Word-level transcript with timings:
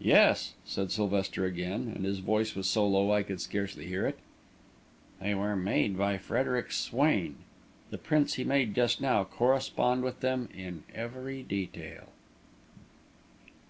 "Yes," 0.00 0.54
said 0.64 0.90
Sylvester 0.90 1.44
again, 1.44 1.92
and 1.94 2.06
his 2.06 2.20
voice 2.20 2.54
was 2.54 2.66
so 2.66 2.86
low 2.88 3.12
I 3.12 3.22
could 3.22 3.38
scarcely 3.38 3.86
hear 3.86 4.06
it. 4.06 4.18
"They 5.20 5.34
were 5.34 5.56
made 5.56 5.98
by 5.98 6.16
Frederic 6.16 6.72
Swain. 6.72 7.36
The 7.90 7.98
prints 7.98 8.32
he 8.36 8.44
made 8.44 8.74
just 8.74 8.98
now 9.02 9.24
correspond 9.24 10.04
with 10.04 10.20
them 10.20 10.48
in 10.54 10.84
every 10.94 11.42
detail!" 11.42 12.08